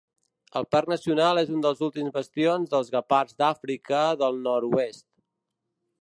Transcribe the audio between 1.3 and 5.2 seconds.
és un dels últims bastions dels guepards d'Àfrica del nord-oest.